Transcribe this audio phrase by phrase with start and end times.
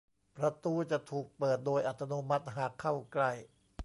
[0.37, 3.31] ประตูจะถูกเปิดโดยอัตโนมัติหากเข้าใกล้